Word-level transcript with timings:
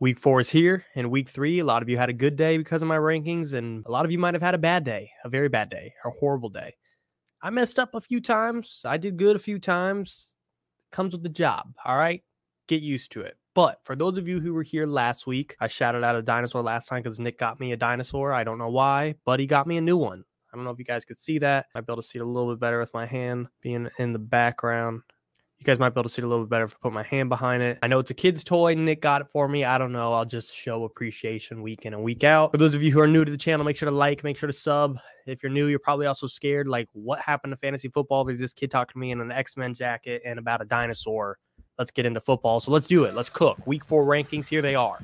Week 0.00 0.18
four 0.18 0.40
is 0.40 0.48
here, 0.48 0.86
and 0.94 1.10
week 1.10 1.28
three, 1.28 1.58
a 1.58 1.64
lot 1.64 1.82
of 1.82 1.88
you 1.90 1.98
had 1.98 2.08
a 2.08 2.14
good 2.14 2.34
day 2.34 2.56
because 2.56 2.80
of 2.80 2.88
my 2.88 2.96
rankings, 2.96 3.52
and 3.52 3.84
a 3.84 3.90
lot 3.90 4.06
of 4.06 4.10
you 4.10 4.18
might 4.18 4.32
have 4.32 4.42
had 4.42 4.54
a 4.54 4.58
bad 4.58 4.82
day, 4.82 5.10
a 5.26 5.28
very 5.28 5.50
bad 5.50 5.68
day, 5.68 5.92
a 6.06 6.08
horrible 6.08 6.48
day. 6.48 6.74
I 7.42 7.50
messed 7.50 7.78
up 7.78 7.94
a 7.94 8.00
few 8.00 8.18
times. 8.18 8.80
I 8.86 8.96
did 8.96 9.18
good 9.18 9.36
a 9.36 9.38
few 9.38 9.58
times. 9.58 10.36
Comes 10.90 11.12
with 11.12 11.22
the 11.22 11.28
job. 11.28 11.74
All 11.84 11.98
right. 11.98 12.22
Get 12.66 12.80
used 12.80 13.12
to 13.12 13.20
it. 13.20 13.36
But 13.54 13.80
for 13.84 13.94
those 13.94 14.16
of 14.16 14.26
you 14.26 14.40
who 14.40 14.54
were 14.54 14.62
here 14.62 14.86
last 14.86 15.26
week, 15.26 15.54
I 15.60 15.66
shouted 15.66 16.02
out 16.02 16.16
a 16.16 16.22
dinosaur 16.22 16.62
last 16.62 16.88
time 16.88 17.02
because 17.02 17.18
Nick 17.18 17.38
got 17.38 17.60
me 17.60 17.72
a 17.72 17.76
dinosaur. 17.76 18.32
I 18.32 18.42
don't 18.42 18.58
know 18.58 18.70
why, 18.70 19.16
but 19.26 19.38
he 19.38 19.46
got 19.46 19.66
me 19.66 19.76
a 19.76 19.82
new 19.82 19.98
one. 19.98 20.24
I 20.50 20.56
don't 20.56 20.64
know 20.64 20.70
if 20.70 20.78
you 20.78 20.84
guys 20.86 21.04
could 21.04 21.20
see 21.20 21.38
that. 21.40 21.66
I'd 21.74 21.84
be 21.84 21.92
able 21.92 22.00
to 22.00 22.08
see 22.08 22.18
it 22.18 22.22
a 22.22 22.24
little 22.24 22.54
bit 22.54 22.60
better 22.60 22.78
with 22.78 22.94
my 22.94 23.04
hand 23.04 23.48
being 23.60 23.90
in 23.98 24.14
the 24.14 24.18
background. 24.18 25.02
You 25.60 25.66
guys 25.66 25.78
might 25.78 25.90
be 25.90 26.00
able 26.00 26.04
to 26.04 26.08
see 26.08 26.22
it 26.22 26.24
a 26.24 26.28
little 26.28 26.46
bit 26.46 26.50
better 26.50 26.64
if 26.64 26.72
I 26.72 26.76
put 26.80 26.94
my 26.94 27.02
hand 27.02 27.28
behind 27.28 27.62
it. 27.62 27.78
I 27.82 27.86
know 27.86 27.98
it's 27.98 28.10
a 28.10 28.14
kid's 28.14 28.42
toy. 28.42 28.72
Nick 28.72 29.02
got 29.02 29.20
it 29.20 29.28
for 29.28 29.46
me. 29.46 29.62
I 29.62 29.76
don't 29.76 29.92
know. 29.92 30.14
I'll 30.14 30.24
just 30.24 30.54
show 30.54 30.84
appreciation 30.84 31.60
week 31.60 31.84
in 31.84 31.92
and 31.92 32.02
week 32.02 32.24
out. 32.24 32.52
For 32.52 32.56
those 32.56 32.74
of 32.74 32.82
you 32.82 32.90
who 32.90 32.98
are 32.98 33.06
new 33.06 33.26
to 33.26 33.30
the 33.30 33.36
channel, 33.36 33.66
make 33.66 33.76
sure 33.76 33.90
to 33.90 33.94
like, 33.94 34.24
make 34.24 34.38
sure 34.38 34.46
to 34.46 34.54
sub. 34.54 34.96
If 35.26 35.42
you're 35.42 35.52
new, 35.52 35.66
you're 35.66 35.78
probably 35.78 36.06
also 36.06 36.26
scared. 36.26 36.66
Like, 36.66 36.88
what 36.94 37.20
happened 37.20 37.52
to 37.52 37.58
fantasy 37.58 37.88
football? 37.88 38.24
There's 38.24 38.40
this 38.40 38.54
kid 38.54 38.70
talking 38.70 38.94
to 38.94 38.98
me 38.98 39.10
in 39.10 39.20
an 39.20 39.30
X 39.30 39.58
Men 39.58 39.74
jacket 39.74 40.22
and 40.24 40.38
about 40.38 40.62
a 40.62 40.64
dinosaur. 40.64 41.36
Let's 41.78 41.90
get 41.90 42.06
into 42.06 42.22
football. 42.22 42.60
So 42.60 42.70
let's 42.70 42.86
do 42.86 43.04
it. 43.04 43.12
Let's 43.12 43.28
cook. 43.28 43.66
Week 43.66 43.84
four 43.84 44.06
rankings. 44.06 44.48
Here 44.48 44.62
they 44.62 44.76
are. 44.76 44.98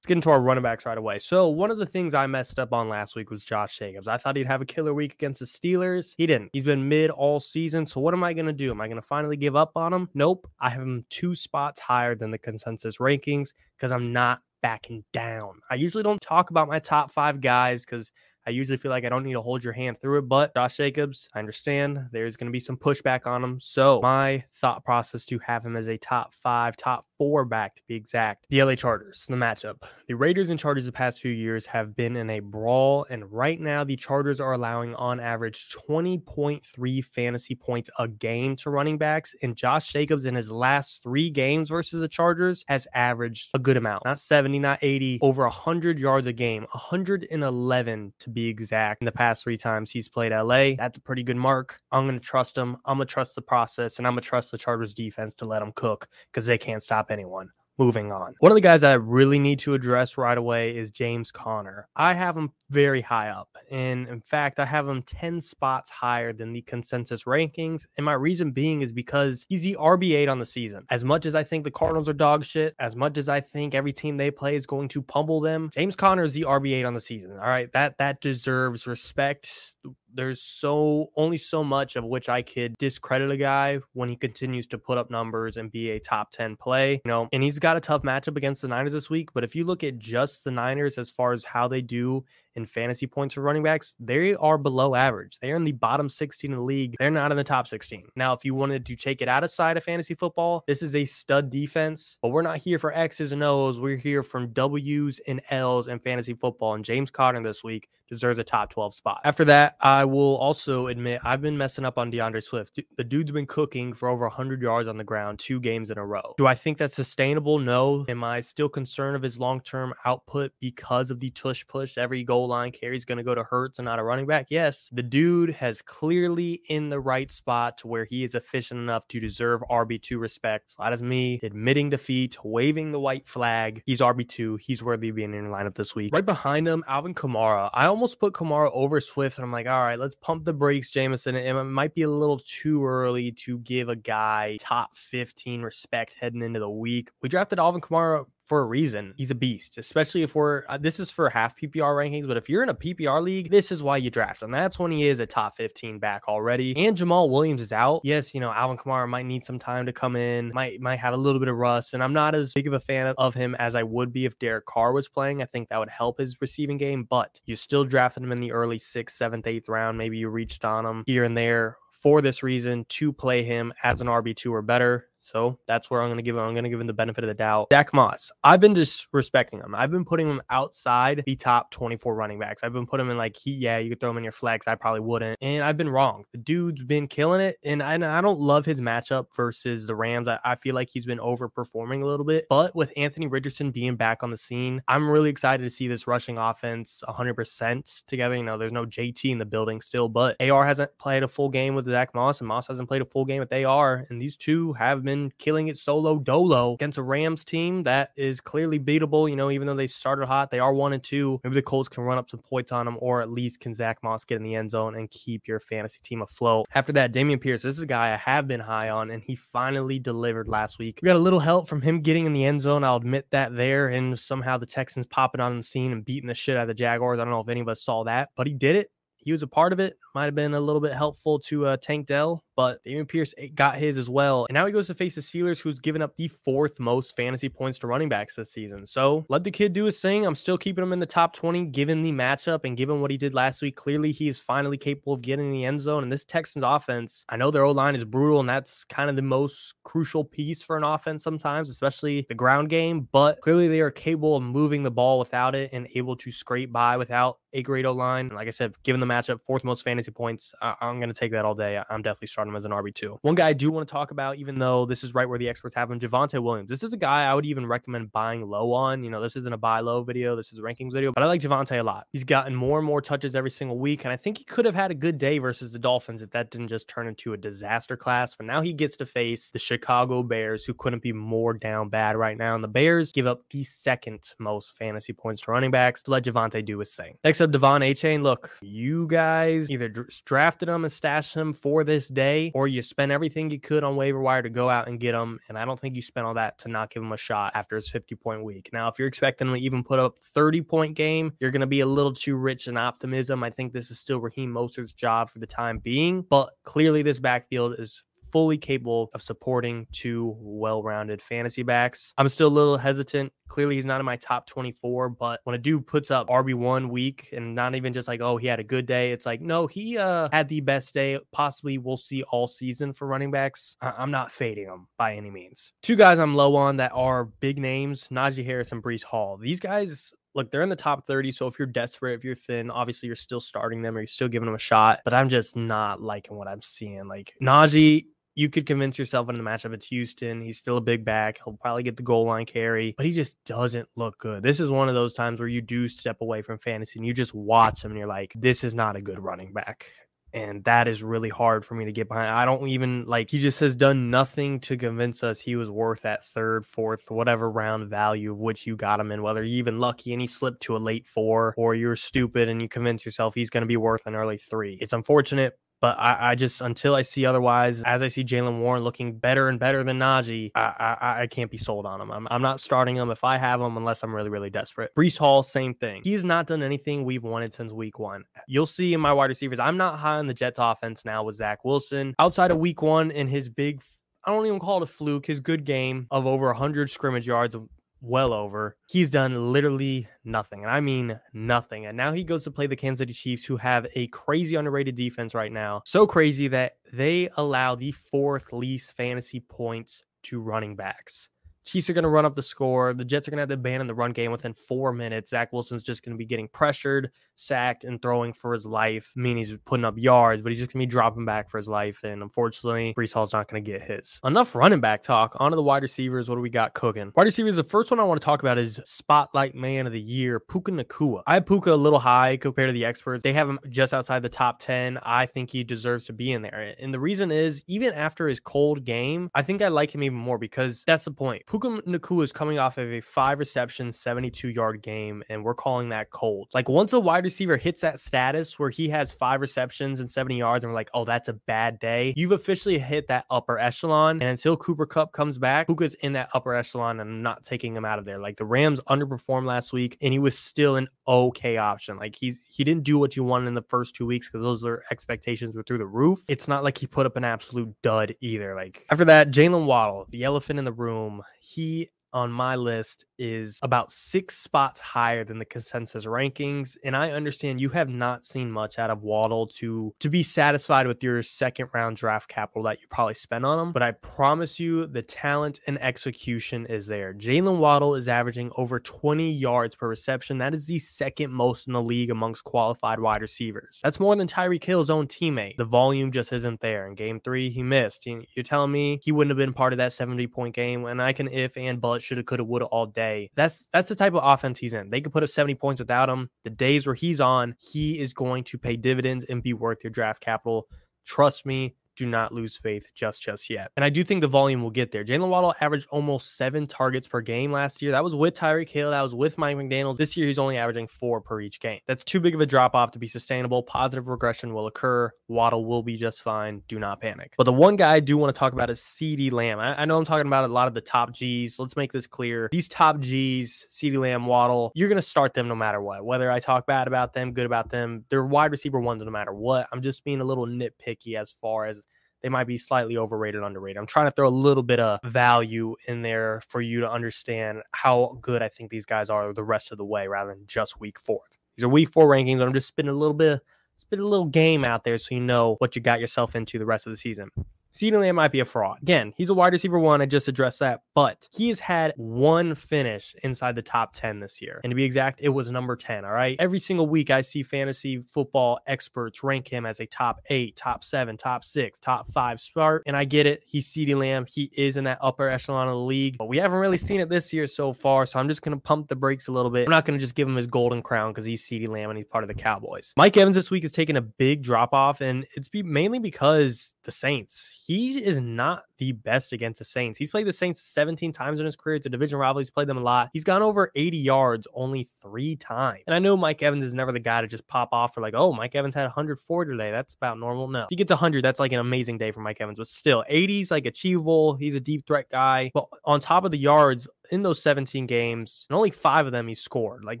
Get 0.08 0.16
into 0.16 0.30
our 0.30 0.40
running 0.40 0.62
backs 0.62 0.86
right 0.86 0.98
away. 0.98 1.18
So 1.18 1.48
one 1.48 1.70
of 1.70 1.78
the 1.78 1.86
things 1.86 2.14
I 2.14 2.26
messed 2.26 2.58
up 2.58 2.72
on 2.72 2.88
last 2.88 3.14
week 3.14 3.30
was 3.30 3.44
Josh 3.44 3.78
Jacobs. 3.78 4.08
I 4.08 4.16
thought 4.16 4.36
he'd 4.36 4.46
have 4.46 4.62
a 4.62 4.64
killer 4.64 4.94
week 4.94 5.12
against 5.12 5.40
the 5.40 5.46
Steelers. 5.46 6.14
He 6.16 6.26
didn't. 6.26 6.50
He's 6.52 6.64
been 6.64 6.88
mid 6.88 7.10
all 7.10 7.38
season. 7.38 7.86
So 7.86 8.00
what 8.00 8.14
am 8.14 8.24
I 8.24 8.32
going 8.32 8.46
to 8.46 8.52
do? 8.52 8.70
Am 8.70 8.80
I 8.80 8.88
going 8.88 9.00
to 9.00 9.06
finally 9.06 9.36
give 9.36 9.54
up 9.54 9.72
on 9.76 9.92
him? 9.92 10.08
Nope. 10.14 10.50
I 10.58 10.70
have 10.70 10.82
him 10.82 11.04
two 11.10 11.34
spots 11.34 11.78
higher 11.78 12.14
than 12.14 12.30
the 12.30 12.38
consensus 12.38 12.96
rankings 12.96 13.50
because 13.76 13.92
I'm 13.92 14.12
not 14.12 14.40
backing 14.62 15.04
down. 15.12 15.60
I 15.70 15.74
usually 15.74 16.02
don't 16.02 16.20
talk 16.20 16.50
about 16.50 16.68
my 16.68 16.78
top 16.78 17.12
five 17.12 17.40
guys 17.40 17.84
because 17.84 18.10
I 18.46 18.50
usually 18.50 18.78
feel 18.78 18.90
like 18.90 19.04
I 19.04 19.10
don't 19.10 19.24
need 19.24 19.34
to 19.34 19.42
hold 19.42 19.62
your 19.62 19.74
hand 19.74 20.00
through 20.00 20.20
it, 20.20 20.28
but 20.28 20.54
Josh 20.54 20.78
Jacobs, 20.78 21.28
I 21.34 21.38
understand 21.38 22.06
there's 22.12 22.34
going 22.34 22.46
to 22.46 22.52
be 22.52 22.60
some 22.60 22.78
pushback 22.78 23.26
on 23.26 23.44
him. 23.44 23.60
So 23.60 24.00
my 24.00 24.44
thought 24.54 24.84
process 24.86 25.26
to 25.26 25.38
have 25.40 25.66
him 25.66 25.76
as 25.76 25.88
a 25.88 25.98
top 25.98 26.32
five, 26.32 26.74
top 26.74 27.04
four 27.18 27.44
back 27.44 27.74
to 27.76 27.82
be 27.88 27.96
exact. 27.96 28.46
The 28.48 28.62
LA 28.62 28.76
Chargers, 28.76 29.26
the 29.28 29.36
matchup. 29.36 29.82
The 30.06 30.14
Raiders 30.14 30.50
and 30.50 30.58
Chargers 30.58 30.86
the 30.86 30.92
past 30.92 31.20
few 31.20 31.32
years 31.32 31.66
have 31.66 31.94
been 31.96 32.16
in 32.16 32.30
a 32.30 32.40
brawl, 32.40 33.06
and 33.10 33.30
right 33.30 33.60
now 33.60 33.84
the 33.84 33.96
Chargers 33.96 34.40
are 34.40 34.52
allowing 34.52 34.94
on 34.94 35.20
average 35.20 35.74
20.3 35.88 37.04
fantasy 37.04 37.54
points 37.54 37.90
a 37.98 38.08
game 38.08 38.56
to 38.56 38.70
running 38.70 38.96
backs, 38.96 39.34
and 39.42 39.56
Josh 39.56 39.92
Jacobs 39.92 40.24
in 40.24 40.34
his 40.34 40.50
last 40.50 41.02
three 41.02 41.28
games 41.28 41.68
versus 41.68 42.00
the 42.00 42.08
Chargers 42.08 42.64
has 42.68 42.86
averaged 42.94 43.50
a 43.54 43.58
good 43.58 43.76
amount, 43.76 44.04
not 44.04 44.20
70, 44.20 44.58
not 44.60 44.78
80, 44.80 45.18
over 45.20 45.42
100 45.42 45.98
yards 45.98 46.26
a 46.26 46.32
game, 46.32 46.62
111 46.72 48.12
to 48.20 48.30
be 48.30 48.46
exact. 48.46 49.02
In 49.02 49.06
the 49.06 49.12
past 49.12 49.42
three 49.42 49.56
times 49.56 49.90
he's 49.90 50.08
played 50.08 50.32
LA, 50.32 50.74
that's 50.78 50.96
a 50.96 51.00
pretty 51.00 51.24
good 51.24 51.36
mark. 51.36 51.80
I'm 51.90 52.06
going 52.06 52.18
to 52.18 52.24
trust 52.24 52.56
him. 52.56 52.76
I'm 52.84 52.98
going 52.98 53.08
to 53.08 53.12
trust 53.12 53.34
the 53.34 53.42
process, 53.42 53.98
and 53.98 54.06
I'm 54.06 54.14
going 54.14 54.22
to 54.22 54.28
trust 54.28 54.52
the 54.52 54.58
Chargers 54.58 54.94
defense 54.94 55.34
to 55.34 55.46
let 55.46 55.62
him 55.62 55.72
cook 55.72 56.08
because 56.30 56.46
they 56.46 56.58
can't 56.58 56.82
stop 56.82 57.07
anyone. 57.10 57.50
Moving 57.78 58.10
on. 58.10 58.34
One 58.40 58.50
of 58.50 58.56
the 58.56 58.60
guys 58.60 58.82
I 58.82 58.94
really 58.94 59.38
need 59.38 59.60
to 59.60 59.74
address 59.74 60.18
right 60.18 60.36
away 60.36 60.76
is 60.76 60.90
James 60.90 61.30
Conner. 61.30 61.88
I 61.94 62.12
have 62.12 62.36
him 62.36 62.50
very 62.70 63.00
high 63.00 63.28
up. 63.28 63.50
And 63.70 64.08
in 64.08 64.20
fact, 64.20 64.58
I 64.58 64.66
have 64.66 64.88
him 64.88 65.02
10 65.02 65.40
spots 65.40 65.88
higher 65.88 66.32
than 66.32 66.52
the 66.52 66.62
consensus 66.62 67.22
rankings. 67.22 67.86
And 67.96 68.04
my 68.04 68.14
reason 68.14 68.50
being 68.50 68.82
is 68.82 68.92
because 68.92 69.46
he's 69.48 69.62
the 69.62 69.76
RB8 69.78 70.28
on 70.28 70.40
the 70.40 70.46
season. 70.46 70.86
As 70.90 71.04
much 71.04 71.24
as 71.24 71.36
I 71.36 71.44
think 71.44 71.62
the 71.62 71.70
Cardinals 71.70 72.08
are 72.08 72.14
dog 72.14 72.44
shit, 72.44 72.74
as 72.80 72.96
much 72.96 73.16
as 73.16 73.28
I 73.28 73.40
think 73.40 73.76
every 73.76 73.92
team 73.92 74.16
they 74.16 74.32
play 74.32 74.56
is 74.56 74.66
going 74.66 74.88
to 74.88 75.00
pummel 75.00 75.40
them, 75.40 75.70
James 75.72 75.94
Conner 75.94 76.24
is 76.24 76.32
the 76.32 76.42
RB8 76.42 76.84
on 76.84 76.94
the 76.94 77.00
season. 77.00 77.30
All 77.32 77.48
right. 77.48 77.70
That 77.72 77.96
that 77.98 78.20
deserves 78.20 78.88
respect 78.88 79.76
there's 80.14 80.42
so 80.42 81.10
only 81.16 81.36
so 81.36 81.62
much 81.62 81.96
of 81.96 82.04
which 82.04 82.28
I 82.28 82.42
could 82.42 82.76
discredit 82.78 83.30
a 83.30 83.36
guy 83.36 83.80
when 83.92 84.08
he 84.08 84.16
continues 84.16 84.66
to 84.68 84.78
put 84.78 84.98
up 84.98 85.10
numbers 85.10 85.56
and 85.56 85.70
be 85.70 85.90
a 85.90 86.00
top 86.00 86.30
10 86.32 86.56
play, 86.56 87.00
you 87.04 87.10
know, 87.10 87.28
and 87.32 87.42
he's 87.42 87.58
got 87.58 87.76
a 87.76 87.80
tough 87.80 88.02
matchup 88.02 88.36
against 88.36 88.62
the 88.62 88.68
Niners 88.68 88.92
this 88.92 89.10
week. 89.10 89.32
But 89.32 89.44
if 89.44 89.54
you 89.54 89.64
look 89.64 89.84
at 89.84 89.98
just 89.98 90.44
the 90.44 90.50
Niners 90.50 90.98
as 90.98 91.10
far 91.10 91.32
as 91.32 91.44
how 91.44 91.68
they 91.68 91.80
do 91.80 92.24
in 92.54 92.66
fantasy 92.66 93.06
points 93.06 93.34
for 93.34 93.42
running 93.42 93.62
backs, 93.62 93.96
they 94.00 94.34
are 94.34 94.58
below 94.58 94.94
average. 94.94 95.38
They're 95.40 95.56
in 95.56 95.64
the 95.64 95.72
bottom 95.72 96.08
16 96.08 96.50
in 96.50 96.56
the 96.56 96.62
league. 96.62 96.96
They're 96.98 97.10
not 97.10 97.30
in 97.30 97.36
the 97.36 97.44
top 97.44 97.68
16. 97.68 98.06
Now, 98.16 98.32
if 98.32 98.44
you 98.44 98.54
wanted 98.54 98.84
to 98.86 98.96
take 98.96 99.22
it 99.22 99.28
out 99.28 99.44
of 99.44 99.50
side 99.50 99.76
of 99.76 99.84
fantasy 99.84 100.14
football, 100.14 100.64
this 100.66 100.82
is 100.82 100.94
a 100.94 101.04
stud 101.04 101.50
defense, 101.50 102.18
but 102.20 102.28
we're 102.28 102.42
not 102.42 102.58
here 102.58 102.78
for 102.78 102.92
X's 102.92 103.32
and 103.32 103.42
O's. 103.42 103.78
We're 103.80 103.96
here 103.96 104.22
from 104.22 104.52
W's 104.52 105.20
and 105.26 105.40
L's 105.50 105.88
in 105.88 106.00
fantasy 106.00 106.34
football. 106.34 106.74
And 106.74 106.84
James 106.84 107.10
Conner 107.10 107.42
this 107.42 107.62
week 107.62 107.88
deserves 108.08 108.38
a 108.38 108.44
top 108.44 108.70
12 108.70 108.94
spot. 108.94 109.20
After 109.24 109.44
that, 109.44 109.76
I 109.80 109.97
will 110.04 110.36
also 110.36 110.88
admit 110.88 111.20
I've 111.24 111.40
been 111.40 111.56
messing 111.56 111.84
up 111.84 111.98
on 111.98 112.10
D'Andre 112.10 112.40
Swift. 112.40 112.80
The 112.96 113.04
dude's 113.04 113.30
been 113.30 113.46
cooking 113.46 113.92
for 113.92 114.08
over 114.08 114.24
100 114.26 114.60
yards 114.60 114.88
on 114.88 114.96
the 114.96 115.04
ground 115.04 115.38
two 115.38 115.60
games 115.60 115.90
in 115.90 115.98
a 115.98 116.04
row. 116.04 116.34
Do 116.36 116.46
I 116.46 116.54
think 116.54 116.78
that's 116.78 116.94
sustainable? 116.94 117.58
No. 117.58 118.04
Am 118.08 118.24
I 118.24 118.40
still 118.40 118.68
concerned 118.68 119.16
of 119.16 119.22
his 119.22 119.38
long 119.38 119.60
term 119.60 119.94
output 120.04 120.52
because 120.60 121.10
of 121.10 121.20
the 121.20 121.30
tush 121.30 121.66
push? 121.66 121.98
Every 121.98 122.24
goal 122.24 122.48
line 122.48 122.72
carry 122.72 122.96
is 122.96 123.04
going 123.04 123.18
to 123.18 123.24
go 123.24 123.34
to 123.34 123.44
Hurts 123.44 123.78
and 123.78 123.86
not 123.86 123.98
a 123.98 124.02
running 124.02 124.26
back. 124.26 124.46
Yes, 124.50 124.90
the 124.92 125.02
dude 125.02 125.50
has 125.50 125.82
clearly 125.82 126.62
in 126.68 126.90
the 126.90 127.00
right 127.00 127.30
spot 127.30 127.78
to 127.78 127.88
where 127.88 128.04
he 128.04 128.24
is 128.24 128.34
efficient 128.34 128.80
enough 128.80 129.06
to 129.08 129.20
deserve 129.20 129.62
RB2 129.70 130.18
respect. 130.18 130.74
That 130.78 130.92
is 130.92 131.02
me 131.02 131.40
admitting 131.42 131.90
defeat, 131.90 132.36
waving 132.44 132.92
the 132.92 133.00
white 133.00 133.28
flag. 133.28 133.82
He's 133.86 134.00
RB2. 134.00 134.60
He's 134.60 134.82
worthy 134.82 135.10
of 135.10 135.16
being 135.16 135.34
in 135.34 135.44
your 135.44 135.52
lineup 135.52 135.74
this 135.74 135.94
week. 135.94 136.12
Right 136.12 136.24
behind 136.24 136.68
him, 136.68 136.84
Alvin 136.86 137.14
Kamara. 137.14 137.70
I 137.72 137.86
almost 137.86 138.18
put 138.18 138.32
Kamara 138.32 138.70
over 138.72 139.00
Swift, 139.00 139.38
and 139.38 139.44
I'm 139.44 139.52
like, 139.52 139.66
all 139.66 139.80
right, 139.80 139.87
let's 139.96 140.14
pump 140.14 140.44
the 140.44 140.52
brakes, 140.52 140.90
Jameson. 140.90 141.36
It 141.36 141.52
might 141.64 141.94
be 141.94 142.02
a 142.02 142.10
little 142.10 142.38
too 142.38 142.84
early 142.84 143.32
to 143.32 143.58
give 143.58 143.88
a 143.88 143.96
guy 143.96 144.56
top 144.60 144.96
15 144.96 145.62
respect 145.62 146.16
heading 146.20 146.42
into 146.42 146.60
the 146.60 146.68
week. 146.68 147.10
We 147.22 147.28
drafted 147.28 147.58
Alvin 147.58 147.80
Kamara 147.80 148.26
for 148.48 148.60
a 148.60 148.64
reason. 148.64 149.14
He's 149.16 149.30
a 149.30 149.34
beast, 149.34 149.78
especially 149.78 150.22
if 150.22 150.34
we're 150.34 150.64
uh, 150.68 150.78
this 150.78 150.98
is 150.98 151.10
for 151.10 151.28
half 151.30 151.56
PPR 151.56 151.94
rankings, 151.94 152.26
but 152.26 152.36
if 152.36 152.48
you're 152.48 152.62
in 152.62 152.68
a 152.68 152.74
PPR 152.74 153.22
league, 153.22 153.50
this 153.50 153.70
is 153.70 153.82
why 153.82 153.98
you 153.98 154.10
draft 154.10 154.42
him. 154.42 154.50
That's 154.50 154.78
when 154.78 154.90
he 154.90 155.06
is 155.06 155.20
a 155.20 155.26
top 155.26 155.56
15 155.56 155.98
back 155.98 156.28
already. 156.28 156.76
And 156.76 156.96
Jamaal 156.96 157.28
Williams 157.30 157.60
is 157.60 157.72
out. 157.72 158.00
Yes, 158.04 158.34
you 158.34 158.40
know, 158.40 158.52
Alvin 158.52 158.78
Kamara 158.78 159.08
might 159.08 159.26
need 159.26 159.44
some 159.44 159.58
time 159.58 159.86
to 159.86 159.92
come 159.92 160.16
in, 160.16 160.50
might 160.54 160.80
might 160.80 160.98
have 160.98 161.14
a 161.14 161.18
little 161.18 161.38
bit 161.38 161.48
of 161.48 161.56
rust, 161.56 161.94
and 161.94 162.02
I'm 162.02 162.12
not 162.12 162.34
as 162.34 162.52
big 162.54 162.66
of 162.66 162.72
a 162.72 162.80
fan 162.80 163.14
of 163.18 163.34
him 163.34 163.54
as 163.56 163.74
I 163.74 163.82
would 163.82 164.12
be 164.12 164.24
if 164.24 164.38
Derek 164.38 164.66
Carr 164.66 164.92
was 164.92 165.08
playing. 165.08 165.42
I 165.42 165.46
think 165.46 165.68
that 165.68 165.78
would 165.78 165.90
help 165.90 166.18
his 166.18 166.40
receiving 166.40 166.78
game, 166.78 167.04
but 167.04 167.40
you 167.44 167.56
still 167.56 167.84
drafted 167.84 168.22
him 168.22 168.32
in 168.32 168.40
the 168.40 168.52
early 168.52 168.78
sixth, 168.78 169.16
seventh, 169.16 169.46
eighth 169.46 169.68
round. 169.68 169.98
Maybe 169.98 170.18
you 170.18 170.28
reached 170.28 170.64
on 170.64 170.86
him 170.86 171.04
here 171.06 171.24
and 171.24 171.36
there 171.36 171.76
for 172.00 172.22
this 172.22 172.42
reason 172.42 172.84
to 172.88 173.12
play 173.12 173.42
him 173.42 173.72
as 173.82 174.00
an 174.00 174.06
RB2 174.06 174.50
or 174.50 174.62
better. 174.62 175.07
So 175.20 175.58
that's 175.66 175.90
where 175.90 176.02
I'm 176.02 176.08
going 176.08 176.18
to 176.18 176.22
give 176.22 176.36
him. 176.36 176.42
I'm 176.42 176.54
going 176.54 176.64
to 176.64 176.70
give 176.70 176.80
him 176.80 176.86
the 176.86 176.92
benefit 176.92 177.24
of 177.24 177.28
the 177.28 177.34
doubt. 177.34 177.68
Zack 177.72 177.92
Moss. 177.92 178.30
I've 178.44 178.60
been 178.60 178.74
disrespecting 178.74 179.62
him. 179.64 179.74
I've 179.74 179.90
been 179.90 180.04
putting 180.04 180.28
him 180.28 180.40
outside 180.50 181.22
the 181.26 181.36
top 181.36 181.70
24 181.70 182.14
running 182.14 182.38
backs. 182.38 182.62
I've 182.62 182.72
been 182.72 182.86
putting 182.86 183.06
him 183.06 183.10
in 183.12 183.18
like 183.18 183.36
he, 183.36 183.52
yeah, 183.52 183.78
you 183.78 183.90
could 183.90 184.00
throw 184.00 184.10
him 184.10 184.18
in 184.18 184.24
your 184.24 184.32
flex. 184.32 184.68
I 184.68 184.74
probably 184.74 185.00
wouldn't, 185.00 185.38
and 185.40 185.64
I've 185.64 185.76
been 185.76 185.88
wrong. 185.88 186.24
The 186.32 186.38
dude's 186.38 186.84
been 186.84 187.08
killing 187.08 187.40
it, 187.40 187.56
and 187.64 187.82
I, 187.82 187.94
and 187.94 188.04
I 188.04 188.20
don't 188.20 188.40
love 188.40 188.64
his 188.64 188.80
matchup 188.80 189.26
versus 189.36 189.86
the 189.86 189.94
Rams. 189.94 190.28
I, 190.28 190.38
I 190.44 190.56
feel 190.56 190.74
like 190.74 190.88
he's 190.90 191.06
been 191.06 191.18
overperforming 191.18 192.02
a 192.02 192.06
little 192.06 192.24
bit, 192.24 192.46
but 192.48 192.74
with 192.74 192.92
Anthony 192.96 193.26
Richardson 193.26 193.70
being 193.70 193.96
back 193.96 194.22
on 194.22 194.30
the 194.30 194.36
scene, 194.36 194.82
I'm 194.88 195.08
really 195.10 195.30
excited 195.30 195.62
to 195.64 195.70
see 195.70 195.88
this 195.88 196.06
rushing 196.06 196.38
offense 196.38 197.02
100% 197.08 198.04
together. 198.06 198.36
You 198.36 198.42
know, 198.42 198.58
there's 198.58 198.72
no 198.72 198.86
JT 198.86 199.30
in 199.30 199.38
the 199.38 199.44
building 199.44 199.80
still, 199.80 200.08
but 200.08 200.40
AR 200.40 200.66
hasn't 200.66 200.96
played 200.98 201.22
a 201.22 201.28
full 201.28 201.48
game 201.48 201.74
with 201.74 201.86
Zack 201.86 202.14
Moss, 202.14 202.40
and 202.40 202.48
Moss 202.48 202.68
hasn't 202.68 202.88
played 202.88 203.02
a 203.02 203.06
full 203.06 203.24
game 203.24 203.40
with 203.40 203.52
AR, 203.52 204.06
and 204.10 204.20
these 204.20 204.36
two 204.36 204.72
have 204.74 205.04
killing 205.38 205.68
it 205.68 205.76
solo 205.76 206.18
dolo 206.18 206.74
against 206.74 206.98
a 206.98 207.02
Rams 207.02 207.44
team 207.44 207.82
that 207.84 208.10
is 208.16 208.40
clearly 208.40 208.78
beatable. 208.78 209.28
You 209.28 209.36
know, 209.36 209.50
even 209.50 209.66
though 209.66 209.76
they 209.76 209.86
started 209.86 210.26
hot, 210.26 210.50
they 210.50 210.58
are 210.58 210.72
one 210.72 210.92
and 210.92 211.02
two. 211.02 211.40
Maybe 211.42 211.54
the 211.54 211.62
Colts 211.62 211.88
can 211.88 212.04
run 212.04 212.18
up 212.18 212.30
some 212.30 212.40
points 212.40 212.72
on 212.72 212.86
them, 212.86 212.96
or 213.00 213.20
at 213.20 213.30
least 213.30 213.60
can 213.60 213.74
Zack 213.74 214.02
Moss 214.02 214.24
get 214.24 214.36
in 214.36 214.42
the 214.42 214.54
end 214.54 214.70
zone 214.70 214.94
and 214.94 215.10
keep 215.10 215.46
your 215.46 215.60
fantasy 215.60 216.00
team 216.02 216.22
afloat. 216.22 216.66
After 216.74 216.92
that, 216.92 217.12
Dameon 217.12 217.40
Pierce, 217.40 217.62
this 217.62 217.76
is 217.76 217.82
a 217.82 217.86
guy 217.86 218.12
I 218.12 218.16
have 218.16 218.46
been 218.46 218.60
high 218.60 218.90
on, 218.90 219.10
and 219.10 219.22
he 219.22 219.36
finally 219.36 219.98
delivered 219.98 220.48
last 220.48 220.78
week. 220.78 221.00
We 221.02 221.06
got 221.06 221.16
a 221.16 221.20
little 221.20 221.40
help 221.40 221.68
from 221.68 221.82
him 221.82 222.00
getting 222.00 222.26
in 222.26 222.32
the 222.32 222.44
end 222.44 222.60
zone. 222.60 222.84
I'll 222.84 222.96
admit 222.96 223.26
that 223.30 223.56
there, 223.56 223.88
and 223.88 224.18
somehow 224.18 224.58
the 224.58 224.66
Texans 224.66 225.06
popping 225.06 225.40
on 225.40 225.56
the 225.56 225.62
scene 225.62 225.92
and 225.92 226.04
beating 226.04 226.28
the 226.28 226.34
shit 226.34 226.56
out 226.56 226.62
of 226.62 226.68
the 226.68 226.74
Jaguars. 226.74 227.18
I 227.18 227.24
don't 227.24 227.32
know 227.32 227.40
if 227.40 227.48
any 227.48 227.60
of 227.60 227.68
us 227.68 227.82
saw 227.82 228.04
that, 228.04 228.30
but 228.36 228.46
he 228.46 228.54
did 228.54 228.76
it 228.76 228.90
he 229.28 229.32
was 229.32 229.42
a 229.42 229.46
part 229.46 229.72
of 229.72 229.80
it. 229.80 229.98
Might 230.14 230.24
have 230.24 230.34
been 230.34 230.54
a 230.54 230.60
little 230.60 230.80
bit 230.80 230.94
helpful 230.94 231.38
to 231.40 231.66
uh, 231.66 231.76
Tank 231.76 232.06
Dell, 232.06 232.42
but 232.58 232.82
Dameon 232.82 233.06
Pierce 233.06 233.32
eh, 233.38 233.46
got 233.54 233.76
his 233.76 233.96
as 233.96 234.10
well. 234.10 234.44
And 234.48 234.54
now 234.56 234.66
he 234.66 234.72
goes 234.72 234.88
to 234.88 234.94
face 234.94 235.14
the 235.14 235.20
Steelers, 235.20 235.60
who's 235.60 235.78
given 235.78 236.02
up 236.02 236.16
the 236.16 236.26
fourth 236.26 236.80
most 236.80 237.14
fantasy 237.14 237.48
points 237.48 237.78
to 237.78 237.86
running 237.86 238.08
backs 238.08 238.34
this 238.34 238.50
season. 238.50 238.84
So 238.84 239.24
let 239.28 239.44
the 239.44 239.52
kid 239.52 239.72
do 239.72 239.84
his 239.84 240.00
thing. 240.00 240.26
I'm 240.26 240.34
still 240.34 240.58
keeping 240.58 240.82
him 240.82 240.92
in 240.92 240.98
the 240.98 241.06
top 241.06 241.32
20, 241.34 241.66
given 241.66 242.02
the 242.02 242.10
matchup 242.10 242.64
and 242.64 242.76
given 242.76 243.00
what 243.00 243.12
he 243.12 243.16
did 243.16 243.32
last 243.32 243.62
week. 243.62 243.76
Clearly, 243.76 244.10
he 244.10 244.26
is 244.26 244.40
finally 244.40 244.76
capable 244.76 245.12
of 245.12 245.22
getting 245.22 245.46
in 245.46 245.52
the 245.52 245.66
end 245.66 245.78
zone. 245.78 246.02
And 246.02 246.10
this 246.10 246.24
Texans 246.24 246.64
offense, 246.66 247.24
I 247.28 247.36
know 247.36 247.52
their 247.52 247.62
O 247.62 247.70
line 247.70 247.94
is 247.94 248.04
brutal, 248.04 248.40
and 248.40 248.48
that's 248.48 248.82
kind 248.82 249.08
of 249.08 249.14
the 249.14 249.22
most 249.22 249.74
crucial 249.84 250.24
piece 250.24 250.60
for 250.60 250.76
an 250.76 250.82
offense 250.82 251.22
sometimes, 251.22 251.70
especially 251.70 252.26
the 252.28 252.34
ground 252.34 252.70
game. 252.70 253.08
But 253.12 253.40
clearly, 253.40 253.68
they 253.68 253.82
are 253.82 253.92
capable 253.92 254.34
of 254.34 254.42
moving 254.42 254.82
the 254.82 254.90
ball 254.90 255.20
without 255.20 255.54
it 255.54 255.70
and 255.72 255.86
able 255.94 256.16
to 256.16 256.32
scrape 256.32 256.72
by 256.72 256.96
without 256.96 257.38
a 257.52 257.62
great 257.62 257.86
O 257.86 257.92
line. 257.92 258.30
Like 258.34 258.48
I 258.48 258.50
said, 258.50 258.74
given 258.82 259.00
the 259.00 259.06
matchup, 259.06 259.42
fourth 259.46 259.62
most 259.62 259.84
fantasy 259.84 260.10
points, 260.10 260.54
I- 260.60 260.74
am 260.80 260.98
going 260.98 261.08
to 261.08 261.18
take 261.18 261.30
that 261.32 261.44
all 261.44 261.54
day. 261.54 261.80
I'm 261.88 262.02
definitely 262.02 262.28
starting 262.28 262.47
him 262.48 262.56
as 262.56 262.64
an 262.64 262.70
RB2. 262.72 263.18
One 263.22 263.34
guy 263.34 263.48
I 263.48 263.52
do 263.52 263.70
want 263.70 263.86
to 263.86 263.92
talk 263.92 264.10
about, 264.10 264.36
even 264.36 264.58
though 264.58 264.86
this 264.86 265.04
is 265.04 265.14
right 265.14 265.28
where 265.28 265.38
the 265.38 265.48
experts 265.48 265.74
have 265.74 265.90
him, 265.90 266.00
Javonte 266.00 266.42
Williams. 266.42 266.68
This 266.68 266.82
is 266.82 266.92
a 266.92 266.96
guy 266.96 267.24
I 267.24 267.34
would 267.34 267.46
even 267.46 267.66
recommend 267.66 268.12
buying 268.12 268.46
low 268.46 268.72
on. 268.72 269.04
You 269.04 269.10
know, 269.10 269.20
this 269.20 269.36
isn't 269.36 269.52
a 269.52 269.58
buy 269.58 269.80
low 269.80 270.02
video, 270.02 270.36
this 270.36 270.52
is 270.52 270.58
a 270.58 270.62
rankings 270.62 270.92
video, 270.92 271.12
but 271.12 271.22
I 271.22 271.26
like 271.26 271.40
Javonte 271.40 271.78
a 271.78 271.82
lot. 271.82 272.06
He's 272.12 272.24
gotten 272.24 272.54
more 272.54 272.78
and 272.78 272.86
more 272.86 273.00
touches 273.00 273.34
every 273.34 273.50
single 273.50 273.78
week, 273.78 274.04
and 274.04 274.12
I 274.12 274.16
think 274.16 274.38
he 274.38 274.44
could 274.44 274.64
have 274.64 274.74
had 274.74 274.90
a 274.90 274.94
good 274.94 275.18
day 275.18 275.38
versus 275.38 275.72
the 275.72 275.78
Dolphins 275.78 276.22
if 276.22 276.30
that 276.30 276.50
didn't 276.50 276.68
just 276.68 276.88
turn 276.88 277.06
into 277.06 277.32
a 277.32 277.36
disaster 277.36 277.96
class. 277.96 278.34
But 278.34 278.46
now 278.46 278.60
he 278.60 278.72
gets 278.72 278.96
to 278.96 279.06
face 279.06 279.50
the 279.50 279.58
Chicago 279.58 280.22
Bears, 280.22 280.64
who 280.64 280.74
couldn't 280.74 281.02
be 281.02 281.12
more 281.12 281.54
down 281.54 281.88
bad 281.88 282.16
right 282.16 282.36
now. 282.36 282.54
And 282.54 282.64
the 282.64 282.68
Bears 282.68 283.12
give 283.12 283.26
up 283.26 283.42
the 283.50 283.64
second 283.64 284.32
most 284.38 284.76
fantasy 284.76 285.12
points 285.12 285.42
to 285.42 285.50
running 285.50 285.70
backs 285.70 286.02
to 286.02 286.10
let 286.10 286.24
Javonte 286.24 286.64
do 286.64 286.78
his 286.78 286.94
thing. 286.94 287.16
Next 287.24 287.40
up, 287.40 287.50
De'Von 287.50 287.88
Achane. 287.88 288.22
Look, 288.22 288.56
you 288.62 289.06
guys 289.06 289.70
either 289.70 289.88
drafted 290.24 290.68
him 290.68 290.84
and 290.84 290.92
stashed 290.92 291.34
him 291.34 291.52
for 291.52 291.84
this 291.84 292.08
day, 292.08 292.37
or 292.54 292.68
you 292.68 292.82
spend 292.82 293.12
everything 293.12 293.50
you 293.50 293.60
could 293.60 293.84
on 293.84 293.96
waiver 293.96 294.20
wire 294.20 294.42
to 294.42 294.50
go 294.50 294.68
out 294.68 294.88
and 294.88 295.00
get 295.00 295.14
him. 295.14 295.38
And 295.48 295.58
I 295.58 295.64
don't 295.64 295.78
think 295.78 295.96
you 295.96 296.02
spent 296.02 296.26
all 296.26 296.34
that 296.34 296.58
to 296.60 296.68
not 296.68 296.90
give 296.90 297.02
him 297.02 297.12
a 297.12 297.16
shot 297.16 297.52
after 297.54 297.76
his 297.76 297.88
50 297.88 298.14
point 298.16 298.44
week. 298.44 298.70
Now, 298.72 298.88
if 298.88 298.98
you're 298.98 299.08
expecting 299.08 299.48
him 299.48 299.54
to 299.54 299.60
even 299.60 299.84
put 299.84 299.98
up 299.98 300.18
30 300.34 300.62
point 300.62 300.94
game, 300.94 301.32
you're 301.40 301.50
going 301.50 301.60
to 301.60 301.66
be 301.66 301.80
a 301.80 301.86
little 301.86 302.12
too 302.12 302.36
rich 302.36 302.68
in 302.68 302.76
optimism. 302.76 303.42
I 303.42 303.50
think 303.50 303.72
this 303.72 303.90
is 303.90 303.98
still 303.98 304.20
Raheem 304.20 304.52
Mostert's 304.52 304.92
job 304.92 305.30
for 305.30 305.38
the 305.38 305.46
time 305.46 305.78
being, 305.78 306.22
but 306.22 306.50
clearly 306.64 307.02
this 307.02 307.18
backfield 307.18 307.76
is 307.78 308.02
fully 308.30 308.58
capable 308.58 309.10
of 309.14 309.22
supporting 309.22 309.86
two 309.92 310.36
well 310.38 310.82
rounded 310.82 311.22
fantasy 311.22 311.62
backs. 311.62 312.12
I'm 312.18 312.28
still 312.28 312.48
a 312.48 312.50
little 312.50 312.76
hesitant. 312.76 313.32
Clearly, 313.48 313.76
he's 313.76 313.86
not 313.86 314.00
in 314.00 314.04
my 314.04 314.16
top 314.16 314.46
24, 314.46 315.08
but 315.08 315.40
when 315.44 315.54
a 315.54 315.58
dude 315.58 315.86
puts 315.86 316.10
up 316.10 316.28
RB1 316.28 316.90
week 316.90 317.30
and 317.32 317.54
not 317.54 317.74
even 317.74 317.94
just 317.94 318.06
like, 318.06 318.20
oh, 318.20 318.36
he 318.36 318.46
had 318.46 318.60
a 318.60 318.64
good 318.64 318.84
day, 318.84 319.12
it's 319.12 319.24
like, 319.24 319.40
no, 319.40 319.66
he 319.66 319.96
uh, 319.96 320.28
had 320.32 320.48
the 320.48 320.60
best 320.60 320.92
day 320.92 321.18
possibly 321.32 321.78
we'll 321.78 321.96
see 321.96 322.22
all 322.24 322.46
season 322.46 322.92
for 322.92 323.06
running 323.06 323.30
backs. 323.30 323.76
I- 323.80 324.02
am 324.02 324.10
not 324.10 324.30
fading 324.30 324.66
him 324.66 324.86
by 324.98 325.14
any 325.14 325.30
means. 325.30 325.72
Two 325.82 325.96
guys 325.96 326.18
I'm 326.18 326.34
low 326.34 326.56
on 326.56 326.76
that 326.76 326.92
are 326.94 327.24
big 327.24 327.58
names 327.58 328.08
Najee 328.08 328.44
Harris 328.44 328.72
and 328.72 328.82
Breece 328.82 329.02
Hall. 329.02 329.38
These 329.38 329.60
guys 329.60 330.12
look, 330.34 330.50
they're 330.50 330.62
in 330.62 330.68
the 330.68 330.76
top 330.76 331.06
30. 331.06 331.32
So 331.32 331.46
if 331.46 331.58
you're 331.58 331.66
desperate, 331.66 332.14
if 332.14 332.24
you're 332.24 332.34
thin, 332.34 332.70
obviously 332.70 333.08
you're 333.08 333.16
still 333.16 333.40
starting 333.40 333.82
them 333.82 333.96
or 333.96 334.00
you're 334.00 334.06
still 334.06 334.28
giving 334.28 334.46
them 334.46 334.54
a 334.54 334.58
shot. 334.58 335.00
But 335.04 335.12
I'm 335.12 335.28
just 335.28 335.56
not 335.56 336.00
liking 336.00 336.36
what 336.36 336.48
I'm 336.48 336.62
seeing. 336.62 337.08
Like 337.08 337.34
Najee, 337.42 338.06
you 338.38 338.48
could 338.48 338.66
convince 338.66 338.96
yourself 338.96 339.28
in 339.28 339.34
the 339.34 339.42
matchup 339.42 339.74
it's 339.74 339.86
Houston. 339.86 340.40
He's 340.40 340.58
still 340.58 340.76
a 340.76 340.80
big 340.80 341.04
back. 341.04 341.40
He'll 341.44 341.56
probably 341.56 341.82
get 341.82 341.96
the 341.96 342.04
goal 342.04 342.24
line 342.24 342.46
carry, 342.46 342.94
but 342.96 343.04
he 343.04 343.10
just 343.10 343.36
doesn't 343.44 343.88
look 343.96 344.16
good. 344.20 344.44
This 344.44 344.60
is 344.60 344.70
one 344.70 344.88
of 344.88 344.94
those 344.94 345.12
times 345.12 345.40
where 345.40 345.48
you 345.48 345.60
do 345.60 345.88
step 345.88 346.20
away 346.20 346.42
from 346.42 346.58
fantasy 346.58 347.00
and 347.00 347.06
you 347.06 347.12
just 347.12 347.34
watch 347.34 347.84
him 347.84 347.90
and 347.90 347.98
you're 347.98 348.06
like, 348.06 348.32
this 348.36 348.62
is 348.62 348.74
not 348.74 348.94
a 348.94 349.00
good 349.00 349.18
running 349.18 349.52
back. 349.52 349.86
And 350.32 350.62
that 350.64 350.86
is 350.86 351.02
really 351.02 351.30
hard 351.30 351.64
for 351.64 351.74
me 351.74 351.86
to 351.86 351.90
get 351.92 352.06
behind. 352.06 352.28
I 352.28 352.44
don't 352.44 352.68
even 352.68 353.06
like 353.06 353.28
he 353.28 353.40
just 353.40 353.58
has 353.58 353.74
done 353.74 354.08
nothing 354.08 354.60
to 354.60 354.76
convince 354.76 355.24
us 355.24 355.40
he 355.40 355.56
was 355.56 355.68
worth 355.68 356.02
that 356.02 356.24
third, 356.24 356.64
fourth, 356.64 357.10
whatever 357.10 357.50
round 357.50 357.90
value 357.90 358.30
of 358.30 358.40
which 358.40 358.68
you 358.68 358.76
got 358.76 359.00
him 359.00 359.10
in. 359.10 359.22
Whether 359.22 359.42
you're 359.42 359.58
even 359.58 359.80
lucky 359.80 360.12
and 360.12 360.20
he 360.20 360.28
slipped 360.28 360.62
to 360.64 360.76
a 360.76 360.78
late 360.78 361.08
four, 361.08 361.54
or 361.56 361.74
you're 361.74 361.96
stupid 361.96 362.48
and 362.48 362.62
you 362.62 362.68
convince 362.68 363.04
yourself 363.04 363.34
he's 363.34 363.50
going 363.50 363.62
to 363.62 363.66
be 363.66 363.76
worth 363.76 364.06
an 364.06 364.14
early 364.14 364.38
three. 364.38 364.78
It's 364.80 364.92
unfortunate, 364.92 365.58
but 365.80 365.98
I, 365.98 366.30
I, 366.30 366.34
just 366.34 366.60
until 366.60 366.94
I 366.94 367.02
see 367.02 367.26
otherwise, 367.26 367.82
as 367.82 368.02
I 368.02 368.08
see 368.08 368.24
Jaylen 368.24 368.60
Warren 368.60 368.82
looking 368.82 369.18
better 369.18 369.48
and 369.48 369.58
better 369.58 369.84
than 369.84 369.98
Najee, 369.98 370.50
I, 370.54 370.96
I, 371.00 371.22
I 371.22 371.26
can't 371.26 371.50
be 371.50 371.58
sold 371.58 371.86
on 371.86 372.00
him. 372.00 372.10
I'm, 372.10 372.26
I'm 372.30 372.42
not 372.42 372.60
starting 372.60 372.96
him 372.96 373.10
if 373.10 373.24
I 373.24 373.36
have 373.36 373.60
him 373.60 373.76
unless 373.76 374.02
I'm 374.02 374.14
really 374.14 374.30
really 374.30 374.50
desperate. 374.50 374.94
Breece 374.96 375.16
Hall, 375.18 375.42
same 375.42 375.74
thing. 375.74 376.02
He's 376.02 376.24
not 376.24 376.46
done 376.46 376.62
anything 376.62 377.04
we've 377.04 377.24
wanted 377.24 377.54
since 377.54 377.72
week 377.72 377.98
one. 377.98 378.24
You'll 378.46 378.66
see 378.66 378.94
in 378.94 379.00
my 379.00 379.12
wide 379.12 379.30
receivers, 379.30 379.58
I'm 379.58 379.76
not 379.76 379.98
high 379.98 380.18
on 380.18 380.26
the 380.26 380.34
Jets 380.34 380.58
offense 380.60 381.04
now 381.04 381.22
with 381.22 381.36
Zach 381.36 381.64
Wilson. 381.64 382.14
Outside 382.18 382.50
of 382.50 382.58
week 382.58 382.82
one 382.82 383.10
in 383.10 383.28
his 383.28 383.48
big 383.48 383.82
I 384.24 384.32
don't 384.32 384.44
even 384.44 384.58
call 384.58 384.78
it 384.78 384.82
a 384.82 384.86
fluke. 384.86 385.24
His 385.24 385.40
good 385.40 385.64
game 385.64 386.06
of 386.10 386.26
over 386.26 386.46
100 386.48 386.90
scrimmage 386.90 387.26
yards, 387.26 387.56
well 388.00 388.32
over. 388.32 388.76
He's 388.88 389.10
done 389.10 389.52
literally 389.52 390.08
nothing. 390.24 390.62
And 390.62 390.70
I 390.70 390.80
mean 390.80 391.18
nothing. 391.32 391.86
And 391.86 391.96
now 391.96 392.12
he 392.12 392.24
goes 392.24 392.44
to 392.44 392.50
play 392.50 392.66
the 392.66 392.76
Kansas 392.76 392.98
City 392.98 393.12
Chiefs, 393.12 393.44
who 393.44 393.56
have 393.56 393.86
a 393.94 394.06
crazy 394.08 394.56
underrated 394.56 394.96
defense 394.96 395.34
right 395.34 395.52
now. 395.52 395.82
So 395.84 396.06
crazy 396.06 396.48
that 396.48 396.76
they 396.92 397.28
allow 397.36 397.74
the 397.74 397.92
fourth 397.92 398.52
least 398.52 398.92
fantasy 398.96 399.40
points 399.40 400.04
to 400.24 400.40
running 400.40 400.76
backs. 400.76 401.30
Chiefs 401.68 401.90
are 401.90 401.92
going 401.92 402.04
to 402.04 402.08
run 402.08 402.24
up 402.24 402.34
the 402.34 402.42
score. 402.42 402.94
The 402.94 403.04
Jets 403.04 403.28
are 403.28 403.30
going 403.30 403.36
to 403.36 403.42
have 403.42 403.50
to 403.50 403.54
abandon 403.54 403.86
the 403.86 403.94
run 403.94 404.12
game 404.12 404.32
within 404.32 404.54
four 404.54 404.90
minutes. 404.90 405.28
Zach 405.28 405.52
Wilson's 405.52 405.82
just 405.82 406.02
going 406.02 406.14
to 406.14 406.18
be 406.18 406.24
getting 406.24 406.48
pressured, 406.48 407.10
sacked, 407.36 407.84
and 407.84 408.00
throwing 408.00 408.32
for 408.32 408.54
his 408.54 408.64
life. 408.64 409.12
I 409.14 409.20
mean, 409.20 409.36
he's 409.36 409.54
putting 409.66 409.84
up 409.84 409.98
yards, 409.98 410.40
but 410.40 410.50
he's 410.50 410.60
just 410.60 410.72
going 410.72 410.80
to 410.80 410.86
be 410.86 410.90
dropping 410.90 411.26
back 411.26 411.50
for 411.50 411.58
his 411.58 411.68
life. 411.68 412.04
And 412.04 412.22
unfortunately, 412.22 412.94
Breece 412.96 413.12
Hall's 413.12 413.34
not 413.34 413.50
going 413.50 413.62
to 413.62 413.70
get 413.70 413.82
his. 413.82 414.18
Enough 414.24 414.54
running 414.54 414.80
back 414.80 415.02
talk. 415.02 415.36
On 415.38 415.50
to 415.50 415.56
the 415.56 415.62
wide 415.62 415.82
receivers. 415.82 416.26
What 416.30 416.36
do 416.36 416.40
we 416.40 416.48
got 416.48 416.72
cooking? 416.72 417.12
Wide 417.14 417.24
receivers, 417.24 417.56
the 417.56 417.64
first 417.64 417.90
one 417.90 418.00
I 418.00 418.04
want 418.04 418.18
to 418.18 418.24
talk 418.24 418.40
about 418.40 418.56
is 418.56 418.80
Spotlight 418.86 419.54
Man 419.54 419.86
of 419.86 419.92
the 419.92 420.00
Year, 420.00 420.40
Puka 420.40 420.72
Nacua. 420.72 421.22
I 421.26 421.34
have 421.34 421.44
Puka 421.44 421.70
a 421.70 421.76
little 421.76 421.98
high 421.98 422.38
compared 422.38 422.70
to 422.70 422.72
the 422.72 422.86
experts. 422.86 423.22
They 423.22 423.34
have 423.34 423.46
him 423.46 423.58
just 423.68 423.92
outside 423.92 424.22
the 424.22 424.30
top 424.30 424.58
10. 424.58 425.00
I 425.02 425.26
think 425.26 425.50
he 425.50 425.64
deserves 425.64 426.06
to 426.06 426.14
be 426.14 426.32
in 426.32 426.40
there. 426.40 426.74
And 426.80 426.94
the 426.94 427.00
reason 427.00 427.30
is, 427.30 427.62
even 427.66 427.92
after 427.92 428.26
his 428.26 428.40
cold 428.40 428.86
game, 428.86 429.30
I 429.34 429.42
think 429.42 429.60
I 429.60 429.68
like 429.68 429.94
him 429.94 430.02
even 430.02 430.16
more 430.16 430.38
because 430.38 430.82
that's 430.86 431.04
the 431.04 431.10
point. 431.10 431.42
Puka 431.46 431.57
Nacua 431.58 432.24
is 432.24 432.32
coming 432.32 432.58
off 432.58 432.78
of 432.78 432.92
a 432.92 433.00
five 433.00 433.38
reception, 433.38 433.92
72 433.92 434.48
yard 434.48 434.82
game, 434.82 435.22
and 435.28 435.44
we're 435.44 435.54
calling 435.54 435.90
that 435.90 436.10
cold. 436.10 436.48
Like 436.52 436.68
once 436.68 436.92
a 436.92 437.00
wide 437.00 437.24
receiver 437.24 437.56
hits 437.56 437.82
that 437.82 438.00
status 438.00 438.58
where 438.58 438.70
he 438.70 438.88
has 438.88 439.12
five 439.12 439.40
receptions 439.40 440.00
and 440.00 440.10
70 440.10 440.38
yards, 440.38 440.64
and 440.64 440.72
we're 440.72 440.76
like, 440.76 440.90
oh, 440.94 441.04
that's 441.04 441.28
a 441.28 441.34
bad 441.34 441.78
day, 441.78 442.14
you've 442.16 442.32
officially 442.32 442.78
hit 442.78 443.08
that 443.08 443.24
upper 443.30 443.58
echelon. 443.58 444.20
And 444.20 444.30
until 444.30 444.56
Cooper 444.56 444.86
Kupp 444.86 445.12
comes 445.12 445.38
back, 445.38 445.68
Puka's 445.68 445.94
in 445.94 446.12
that 446.14 446.28
upper 446.34 446.54
echelon 446.54 446.98
and 447.00 447.00
I'm 447.00 447.22
not 447.22 447.44
taking 447.44 447.74
him 447.74 447.84
out 447.84 447.98
of 447.98 448.04
there. 448.04 448.18
Like 448.18 448.36
the 448.36 448.44
Rams 448.44 448.80
underperformed 448.88 449.46
last 449.46 449.72
week, 449.72 449.96
and 450.00 450.12
he 450.12 450.18
was 450.18 450.38
still 450.38 450.76
an 450.76 450.88
okay 451.08 451.56
option. 451.56 451.96
Like 451.96 452.14
he's 452.14 452.38
he 452.48 452.62
didn't 452.64 452.84
do 452.84 452.98
what 452.98 453.16
you 453.16 453.24
wanted 453.24 453.48
in 453.48 453.54
the 453.54 453.62
first 453.62 453.94
two 453.94 454.06
weeks 454.06 454.28
because 454.28 454.44
those 454.44 454.64
are 454.64 454.84
expectations 454.90 455.56
were 455.56 455.62
through 455.62 455.78
the 455.78 455.86
roof. 455.86 456.20
It's 456.28 456.46
not 456.46 456.62
like 456.62 456.78
he 456.78 456.86
put 456.86 457.06
up 457.06 457.16
an 457.16 457.24
absolute 457.24 457.74
dud 457.82 458.14
either. 458.20 458.54
Like 458.54 458.86
after 458.90 459.04
that, 459.06 459.30
Jaylen 459.30 459.64
Waddle, 459.64 460.06
the 460.10 460.24
elephant 460.24 460.58
in 460.58 460.64
the 460.64 460.72
room, 460.72 461.22
he 461.40 461.88
on 462.12 462.30
my 462.30 462.56
list 462.56 463.04
is 463.18 463.58
about 463.62 463.90
six 463.92 464.38
spots 464.38 464.80
higher 464.80 465.24
than 465.24 465.38
the 465.38 465.44
consensus 465.44 466.04
rankings. 466.04 466.76
And 466.84 466.96
I 466.96 467.10
understand 467.10 467.60
you 467.60 467.70
have 467.70 467.88
not 467.88 468.24
seen 468.24 468.50
much 468.50 468.78
out 468.78 468.90
of 468.90 469.02
Waddle 469.02 469.46
to 469.58 469.94
to 469.98 470.10
be 470.10 470.22
satisfied 470.22 470.86
with 470.86 471.02
your 471.02 471.22
second 471.22 471.68
round 471.74 471.96
draft 471.96 472.28
capital 472.28 472.62
that 472.64 472.80
you 472.80 472.86
probably 472.88 473.14
spent 473.14 473.44
on 473.44 473.58
him. 473.58 473.72
But 473.72 473.82
I 473.82 473.92
promise 473.92 474.60
you 474.60 474.86
the 474.86 475.02
talent 475.02 475.60
and 475.66 475.80
execution 475.80 476.66
is 476.66 476.86
there. 476.86 477.14
Jaylen 477.14 477.58
Waddle 477.58 477.94
is 477.94 478.08
averaging 478.08 478.52
over 478.56 478.80
20 478.80 479.30
yards 479.30 479.74
per 479.74 479.88
reception. 479.88 480.38
That 480.38 480.54
is 480.54 480.66
the 480.66 480.78
second 480.78 481.32
most 481.32 481.66
in 481.66 481.72
the 481.72 481.82
league 481.82 482.10
amongst 482.10 482.44
qualified 482.44 483.00
wide 483.00 483.22
receivers. 483.22 483.80
That's 483.82 484.00
more 484.00 484.14
than 484.16 484.28
Tyreek 484.28 484.64
Hill's 484.64 484.90
own 484.90 485.06
teammate. 485.06 485.56
The 485.56 485.64
volume 485.64 486.12
just 486.12 486.32
isn't 486.32 486.60
there. 486.60 486.86
In 486.86 486.94
game 486.94 487.20
three, 487.20 487.50
he 487.50 487.62
missed. 487.62 488.06
You're 488.06 488.44
telling 488.44 488.70
me 488.70 489.00
he 489.02 489.12
wouldn't 489.12 489.30
have 489.30 489.38
been 489.38 489.52
part 489.52 489.72
of 489.72 489.78
that 489.78 489.92
70 489.92 490.26
point 490.28 490.54
game, 490.54 490.84
and 490.84 491.02
I 491.02 491.12
can 491.12 491.28
if 491.28 491.56
and 491.56 491.80
but 491.80 492.02
shoulda, 492.02 492.22
coulda, 492.22 492.44
woulda 492.44 492.66
all 492.66 492.86
day. 492.86 493.07
That's 493.34 493.66
that's 493.72 493.88
the 493.88 493.94
type 493.94 494.14
of 494.14 494.20
offense 494.22 494.58
he's 494.58 494.72
in. 494.72 494.90
They 494.90 495.00
could 495.00 495.12
put 495.12 495.22
up 495.22 495.28
70 495.28 495.54
points 495.56 495.80
without 495.80 496.08
him. 496.08 496.30
The 496.44 496.50
days 496.50 496.86
where 496.86 496.94
he's 496.94 497.20
on, 497.20 497.54
he 497.58 497.98
is 497.98 498.12
going 498.12 498.44
to 498.44 498.58
pay 498.58 498.76
dividends 498.76 499.24
and 499.28 499.42
be 499.42 499.52
worth 499.52 499.84
your 499.84 499.90
draft 499.90 500.20
capital. 500.20 500.68
Trust 501.04 501.46
me, 501.46 501.74
do 501.98 502.06
not 502.06 502.32
lose 502.32 502.56
faith 502.56 502.86
just 502.94 503.22
just 503.22 503.50
yet. 503.50 503.70
And 503.76 503.84
I 503.84 503.90
do 503.90 504.02
think 504.04 504.20
the 504.20 504.28
volume 504.28 504.62
will 504.62 504.70
get 504.70 504.92
there. 504.92 505.04
Jaylen 505.04 505.28
Waddle 505.28 505.54
averaged 505.60 505.88
almost 505.90 506.36
seven 506.36 506.66
targets 506.66 507.06
per 507.06 507.20
game 507.20 507.52
last 507.52 507.82
year. 507.82 507.92
That 507.92 508.04
was 508.04 508.14
with 508.14 508.34
Tyreek 508.34 508.68
Hill. 508.68 508.90
That 508.90 509.02
was 509.02 509.14
with 509.14 509.38
Mike 509.38 509.56
McDaniels. 509.56 509.96
This 509.96 510.16
year, 510.16 510.26
he's 510.26 510.38
only 510.38 510.56
averaging 510.56 510.86
four 510.86 511.20
per 511.20 511.40
each 511.40 511.60
game. 511.60 511.80
That's 511.86 512.04
too 512.04 512.20
big 512.20 512.34
of 512.34 512.40
a 512.40 512.46
drop 512.46 512.74
off 512.74 512.90
to 512.92 512.98
be 512.98 513.06
sustainable. 513.06 513.62
Positive 513.62 514.06
regression 514.08 514.54
will 514.54 514.66
occur. 514.66 515.10
Waddle 515.28 515.64
will 515.64 515.82
be 515.82 515.96
just 515.96 516.22
fine. 516.22 516.62
Do 516.68 516.78
not 516.78 517.00
panic. 517.00 517.34
But 517.36 517.44
the 517.44 517.52
one 517.52 517.76
guy 517.76 517.94
I 517.94 518.00
do 518.00 518.16
want 518.16 518.34
to 518.34 518.38
talk 518.38 518.52
about 518.52 518.70
is 518.70 518.80
CeeDee 518.80 519.32
Lamb. 519.32 519.58
I, 519.58 519.82
I 519.82 519.84
know 519.84 519.98
I'm 519.98 520.04
talking 520.04 520.26
about 520.26 520.44
a 520.44 520.52
lot 520.52 520.68
of 520.68 520.74
the 520.74 520.80
top 520.80 521.12
G's. 521.12 521.58
Let's 521.58 521.76
make 521.76 521.92
this 521.92 522.06
clear. 522.06 522.48
These 522.52 522.68
top 522.68 523.00
G's, 523.00 523.66
CeeDee 523.70 524.00
Lamb, 524.00 524.26
Waddle, 524.26 524.72
you're 524.74 524.88
to 524.98 525.02
start 525.02 525.34
them 525.34 525.48
no 525.48 525.54
matter 525.54 525.80
what. 525.80 526.04
Whether 526.04 526.30
I 526.30 526.40
talk 526.40 526.66
bad 526.66 526.86
about 526.86 527.12
them, 527.12 527.32
good 527.32 527.46
about 527.46 527.70
them, 527.70 528.04
they're 528.08 528.24
wide 528.24 528.50
receiver 528.50 528.80
ones 528.80 529.02
no 529.02 529.10
matter 529.10 529.32
what. 529.32 529.66
I'm 529.72 529.82
just 529.82 530.04
being 530.04 530.20
a 530.20 530.24
little 530.24 530.46
nitpicky 530.46 531.14
as 531.14 531.34
far 531.40 531.66
as 531.66 531.86
they 532.22 532.28
might 532.28 532.46
be 532.46 532.58
slightly 532.58 532.96
overrated, 532.96 533.42
underrated. 533.42 533.78
I'm 533.78 533.86
trying 533.86 534.06
to 534.06 534.10
throw 534.10 534.28
a 534.28 534.30
little 534.30 534.62
bit 534.62 534.80
of 534.80 535.00
value 535.04 535.76
in 535.86 536.02
there 536.02 536.42
for 536.48 536.60
you 536.60 536.80
to 536.80 536.90
understand 536.90 537.62
how 537.72 538.18
good 538.20 538.42
I 538.42 538.48
think 538.48 538.70
these 538.70 538.86
guys 538.86 539.08
are 539.08 539.32
the 539.32 539.44
rest 539.44 539.72
of 539.72 539.78
the 539.78 539.84
way 539.84 540.08
rather 540.08 540.34
than 540.34 540.44
just 540.46 540.80
week 540.80 540.98
four. 540.98 541.20
These 541.56 541.64
are 541.64 541.68
week 541.68 541.90
four 541.90 542.08
rankings. 542.08 542.42
I'm 542.42 542.52
just 542.52 542.68
spinning 542.68 542.90
a 542.90 542.98
little 542.98 543.14
bit, 543.14 543.40
spin 543.76 544.00
a 544.00 544.04
little 544.04 544.26
game 544.26 544.64
out 544.64 544.84
there 544.84 544.98
so 544.98 545.14
you 545.14 545.20
know 545.20 545.56
what 545.58 545.76
you 545.76 545.82
got 545.82 546.00
yourself 546.00 546.34
into 546.34 546.58
the 546.58 546.66
rest 546.66 546.86
of 546.86 546.92
the 546.92 546.96
season. 546.96 547.30
CeeDee 547.78 548.00
Lamb 548.00 548.16
might 548.16 548.32
be 548.32 548.40
a 548.40 548.44
fraud. 548.44 548.78
Again, 548.82 549.12
he's 549.16 549.28
a 549.28 549.34
wide 549.34 549.52
receiver 549.52 549.78
one. 549.78 550.02
I 550.02 550.06
just 550.06 550.26
addressed 550.26 550.58
that, 550.58 550.82
but 550.96 551.28
he 551.32 551.48
has 551.48 551.60
had 551.60 551.92
one 551.96 552.56
finish 552.56 553.14
inside 553.22 553.54
the 553.54 553.62
top 553.62 553.92
10 553.92 554.18
this 554.18 554.42
year. 554.42 554.60
And 554.64 554.72
to 554.72 554.74
be 554.74 554.82
exact, 554.82 555.20
it 555.22 555.28
was 555.28 555.48
number 555.48 555.76
10. 555.76 556.04
All 556.04 556.10
right. 556.10 556.36
Every 556.40 556.58
single 556.58 556.88
week, 556.88 557.10
I 557.10 557.20
see 557.20 557.44
fantasy 557.44 558.02
football 558.10 558.58
experts 558.66 559.22
rank 559.22 559.46
him 559.46 559.64
as 559.64 559.78
a 559.78 559.86
top 559.86 560.20
eight, 560.28 560.56
top 560.56 560.82
seven, 560.82 561.16
top 561.16 561.44
six, 561.44 561.78
top 561.78 562.10
five 562.10 562.40
start. 562.40 562.82
And 562.84 562.96
I 562.96 563.04
get 563.04 563.26
it. 563.26 563.44
He's 563.46 563.70
CeeDee 563.70 563.96
Lamb. 563.96 564.26
He 564.28 564.50
is 564.56 564.76
in 564.76 564.82
that 564.84 564.98
upper 565.00 565.28
echelon 565.28 565.68
of 565.68 565.74
the 565.74 565.80
league, 565.80 566.18
but 566.18 566.26
we 566.26 566.38
haven't 566.38 566.58
really 566.58 566.78
seen 566.78 566.98
it 566.98 567.08
this 567.08 567.32
year 567.32 567.46
so 567.46 567.72
far. 567.72 568.06
So 568.06 568.18
I'm 568.18 568.28
just 568.28 568.42
going 568.42 568.56
to 568.56 568.60
pump 568.60 568.88
the 568.88 568.96
brakes 568.96 569.28
a 569.28 569.32
little 569.32 569.52
bit. 569.52 569.68
I'm 569.68 569.70
not 569.70 569.84
going 569.84 569.96
to 569.96 570.04
just 570.04 570.16
give 570.16 570.26
him 570.26 570.34
his 570.34 570.48
golden 570.48 570.82
crown 570.82 571.12
because 571.12 571.26
he's 571.26 571.46
CeeDee 571.46 571.68
Lamb 571.68 571.90
and 571.90 571.96
he's 571.96 572.08
part 572.08 572.24
of 572.24 572.28
the 572.28 572.34
Cowboys. 572.34 572.92
Mike 572.96 573.16
Evans 573.16 573.36
this 573.36 573.52
week 573.52 573.62
has 573.62 573.70
taken 573.70 573.94
a 573.94 574.02
big 574.02 574.42
drop 574.42 574.74
off, 574.74 575.00
and 575.00 575.24
it's 575.36 575.48
be 575.48 575.62
mainly 575.62 576.00
because 576.00 576.74
the 576.88 576.92
Saints. 576.92 577.54
He 577.66 578.02
is 578.02 578.18
not 578.18 578.62
the 578.78 578.92
best 578.92 579.34
against 579.34 579.58
the 579.58 579.64
Saints. 579.66 579.98
He's 579.98 580.10
played 580.10 580.26
the 580.26 580.32
Saints 580.32 580.62
17 580.62 581.12
times 581.12 581.38
in 581.38 581.44
his 581.44 581.54
career. 581.54 581.76
It's 581.76 581.84
a 581.84 581.90
division 581.90 582.18
rival. 582.18 582.38
He's 582.38 582.48
played 582.48 582.66
them 582.66 582.78
a 582.78 582.80
lot. 582.80 583.10
He's 583.12 583.24
gone 583.24 583.42
over 583.42 583.70
80 583.76 583.98
yards 583.98 584.46
only 584.54 584.88
three 585.02 585.36
times. 585.36 585.82
And 585.86 585.94
I 585.94 585.98
know 585.98 586.16
Mike 586.16 586.42
Evans 586.42 586.64
is 586.64 586.72
never 586.72 586.90
the 586.90 586.98
guy 586.98 587.20
to 587.20 587.26
just 587.26 587.46
pop 587.46 587.68
off 587.72 587.92
for 587.92 588.00
like, 588.00 588.14
oh, 588.16 588.32
Mike 588.32 588.54
Evans 588.54 588.74
had 588.74 588.84
104 588.84 589.44
today. 589.44 589.70
That's 589.70 589.92
about 589.92 590.18
normal. 590.18 590.48
No. 590.48 590.66
He 590.70 590.76
gets 590.76 590.90
100, 590.90 591.22
that's 591.22 591.40
like 591.40 591.52
an 591.52 591.60
amazing 591.60 591.98
day 591.98 592.10
for 592.10 592.20
Mike 592.20 592.40
Evans. 592.40 592.56
But 592.56 592.68
still, 592.68 593.04
80's 593.10 593.50
like 593.50 593.66
achievable. 593.66 594.36
He's 594.36 594.54
a 594.54 594.60
deep 594.60 594.86
threat 594.86 595.10
guy. 595.10 595.50
But 595.52 595.66
on 595.84 596.00
top 596.00 596.24
of 596.24 596.30
the 596.30 596.38
yards 596.38 596.88
in 597.12 597.22
those 597.22 597.42
17 597.42 597.84
games, 597.84 598.46
and 598.48 598.56
only 598.56 598.70
five 598.70 599.04
of 599.04 599.12
them 599.12 599.28
he 599.28 599.34
scored. 599.34 599.84
Like 599.84 600.00